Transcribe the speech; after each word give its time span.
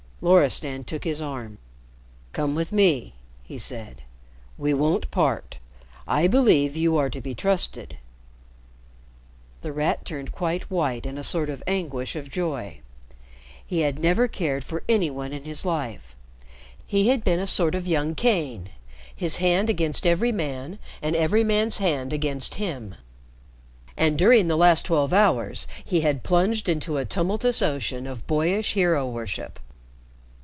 Loristan 0.23 0.83
took 0.83 1.03
his 1.03 1.19
arm. 1.19 1.57
"Come 2.31 2.53
with 2.53 2.71
me," 2.71 3.15
he 3.41 3.57
said. 3.57 4.03
"We 4.55 4.71
won't 4.71 5.09
part. 5.09 5.57
I 6.07 6.27
believe 6.27 6.75
you 6.75 6.95
are 6.95 7.09
to 7.09 7.19
be 7.19 7.33
trusted." 7.33 7.97
The 9.63 9.71
Rat 9.71 10.05
turned 10.05 10.31
quite 10.31 10.69
white 10.69 11.07
in 11.07 11.17
a 11.17 11.23
sort 11.23 11.49
of 11.49 11.63
anguish 11.65 12.15
of 12.15 12.29
joy. 12.29 12.81
He 13.65 13.79
had 13.79 13.97
never 13.97 14.27
cared 14.27 14.63
for 14.63 14.83
any 14.87 15.09
one 15.09 15.33
in 15.33 15.43
his 15.45 15.65
life. 15.65 16.15
He 16.85 17.07
had 17.07 17.23
been 17.23 17.39
a 17.39 17.47
sort 17.47 17.73
of 17.73 17.87
young 17.87 18.13
Cain, 18.13 18.69
his 19.15 19.37
hand 19.37 19.71
against 19.71 20.05
every 20.05 20.31
man 20.31 20.77
and 21.01 21.15
every 21.15 21.43
man's 21.43 21.79
hand 21.79 22.13
against 22.13 22.53
him. 22.61 22.93
And 23.97 24.19
during 24.19 24.49
the 24.49 24.55
last 24.55 24.85
twelve 24.85 25.13
hours 25.13 25.67
he 25.83 26.01
had 26.01 26.21
plunged 26.21 26.69
into 26.69 26.97
a 26.97 27.05
tumultuous 27.05 27.63
ocean 27.63 28.05
of 28.05 28.27
boyish 28.27 28.73
hero 28.73 29.09
worship. 29.09 29.59